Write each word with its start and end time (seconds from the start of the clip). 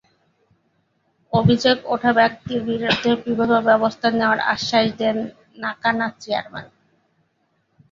অভিযোগ 1.33 1.77
ওঠা 1.85 2.11
ব্যক্তির 2.19 2.59
বিরুদ্ধে 2.69 3.11
বিভাগীয় 3.25 3.61
ব্যবস্থা 3.69 4.07
নেওয়ার 4.11 4.39
আশ্বাস 4.53 4.87
দেন 4.99 5.17
নাকানা 5.57 6.07
চেয়ারম্যান। 6.21 6.67